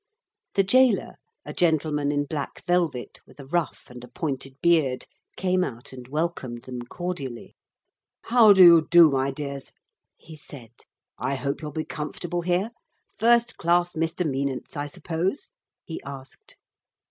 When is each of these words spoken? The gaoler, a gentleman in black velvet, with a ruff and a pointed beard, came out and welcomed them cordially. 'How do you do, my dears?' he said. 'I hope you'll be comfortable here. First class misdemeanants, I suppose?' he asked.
The 0.55 0.63
gaoler, 0.63 1.17
a 1.45 1.53
gentleman 1.53 2.11
in 2.11 2.25
black 2.25 2.65
velvet, 2.65 3.19
with 3.27 3.39
a 3.39 3.45
ruff 3.45 3.85
and 3.87 4.03
a 4.03 4.07
pointed 4.07 4.59
beard, 4.59 5.05
came 5.37 5.63
out 5.63 5.93
and 5.93 6.07
welcomed 6.07 6.63
them 6.63 6.81
cordially. 6.81 7.53
'How 8.23 8.51
do 8.51 8.63
you 8.63 8.87
do, 8.89 9.11
my 9.11 9.29
dears?' 9.29 9.71
he 10.17 10.35
said. 10.35 10.71
'I 11.19 11.35
hope 11.35 11.61
you'll 11.61 11.69
be 11.71 11.85
comfortable 11.85 12.41
here. 12.41 12.71
First 13.15 13.57
class 13.57 13.93
misdemeanants, 13.95 14.75
I 14.75 14.87
suppose?' 14.87 15.51
he 15.83 16.01
asked. 16.01 16.57